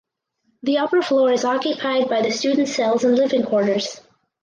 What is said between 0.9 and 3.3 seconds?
floor is occupied by the student cells and